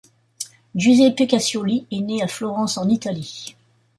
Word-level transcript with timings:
Giuseppe 0.73 1.27
Cassioli 1.27 1.85
est 1.91 1.99
né 2.01 2.23
à 2.23 2.27
Florence 2.27 2.79
en 2.79 2.89
Italie. 2.89 3.55